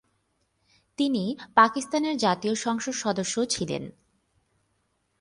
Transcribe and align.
তিনি 0.99 1.23
পাকিস্তানের 1.55 2.15
জাতীয় 2.17 2.55
সংসদ 2.55 2.93
সদস্যও 2.93 3.45
ছিলেন। 3.45 3.83